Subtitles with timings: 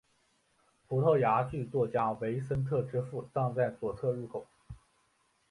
[0.87, 4.47] 葡萄牙剧作家维森特之父葬在左侧入口。